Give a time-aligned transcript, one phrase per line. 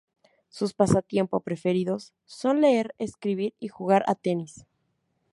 [0.49, 4.65] Sus pasatiempo preferidos son leer, escribir y jugar a tenis.